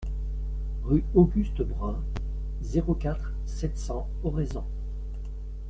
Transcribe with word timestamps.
Rue 0.83 1.03
Auguste 1.13 1.61
Brun, 1.61 2.03
zéro 2.63 2.95
quatre, 2.95 3.33
sept 3.45 3.77
cents 3.77 4.09
Oraison 4.23 4.65